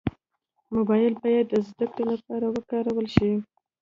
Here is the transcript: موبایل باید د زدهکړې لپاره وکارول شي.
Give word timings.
موبایل 0.75 1.13
باید 1.23 1.45
د 1.49 1.55
زدهکړې 1.67 2.03
لپاره 2.13 2.45
وکارول 2.55 3.07
شي. 3.15 3.31